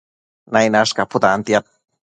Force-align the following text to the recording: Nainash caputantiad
Nainash 0.57 0.97
caputantiad 1.01 1.65